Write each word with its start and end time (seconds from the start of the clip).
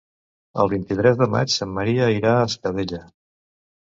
El 0.61 0.69
vint-i-tres 0.71 1.19
de 1.21 1.27
maig 1.35 1.57
en 1.67 1.71
Maria 1.75 2.09
irà 2.17 2.33
a 2.39 2.49
Espadella. 2.49 3.03